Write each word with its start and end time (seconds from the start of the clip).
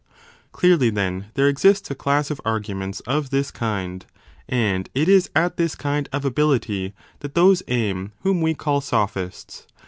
Clearly, 0.51 0.89
then, 0.89 1.27
there 1.35 1.47
exists 1.47 1.91
a 1.91 1.93
class 1.93 2.31
of 2.31 2.41
arguments 2.43 3.01
of 3.01 3.29
this 3.29 3.51
kind, 3.51 4.03
and 4.49 4.89
it 4.95 5.07
is 5.07 5.29
at 5.35 5.57
this 5.57 5.75
kind 5.75 6.09
of 6.11 6.25
ability 6.25 6.95
that 7.19 7.35
those 7.35 7.61
aim 7.67 8.11
whom 8.23 8.41
we 8.41 8.55
call 8.55 8.81
sophists. 8.81 9.67